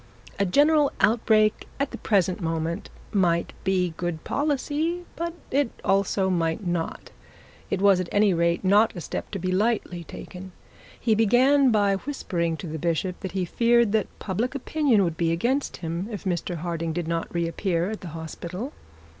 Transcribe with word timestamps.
A 0.39 0.47
general 0.47 0.91
outbreak 0.99 1.67
at 1.79 1.91
the 1.91 1.97
present 1.99 2.41
moment 2.41 2.89
might 3.11 3.53
be 3.63 3.93
good 3.97 4.23
policy, 4.23 5.01
but 5.15 5.31
it 5.51 5.69
also 5.85 6.27
might 6.27 6.65
not. 6.65 7.11
It 7.69 7.81
was 7.83 7.99
at 7.99 8.09
any 8.11 8.33
rate 8.33 8.63
not 8.63 8.95
a 8.95 8.99
step 9.01 9.29
to 9.29 9.37
be 9.37 9.51
lightly 9.51 10.03
taken. 10.03 10.53
He 10.99 11.13
began 11.13 11.69
by 11.69 11.97
whispering 11.97 12.57
to 12.57 12.65
the 12.67 12.79
bishop 12.79 13.19
that 13.19 13.33
he 13.33 13.45
feared 13.45 13.91
the 13.91 14.07
public 14.17 14.55
opinion 14.55 15.03
would 15.03 15.17
be 15.17 15.31
against 15.31 15.77
him 15.77 16.07
if 16.09 16.23
Mr 16.23 16.55
Harding 16.55 16.93
did 16.93 17.07
not 17.07 17.31
reappear 17.31 17.91
at 17.91 18.01
the 18.01 18.07
hospital. 18.17 18.73